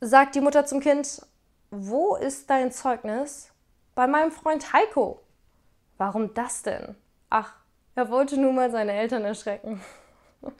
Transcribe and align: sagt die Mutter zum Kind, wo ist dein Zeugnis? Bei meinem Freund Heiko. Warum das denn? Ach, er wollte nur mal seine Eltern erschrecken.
sagt 0.00 0.34
die 0.34 0.40
Mutter 0.40 0.66
zum 0.66 0.80
Kind, 0.80 1.22
wo 1.70 2.16
ist 2.16 2.50
dein 2.50 2.72
Zeugnis? 2.72 3.52
Bei 3.94 4.06
meinem 4.06 4.30
Freund 4.30 4.72
Heiko. 4.72 5.22
Warum 5.96 6.34
das 6.34 6.62
denn? 6.62 6.96
Ach, 7.30 7.54
er 7.94 8.10
wollte 8.10 8.38
nur 8.38 8.52
mal 8.52 8.70
seine 8.70 8.92
Eltern 8.92 9.24
erschrecken. 9.24 9.80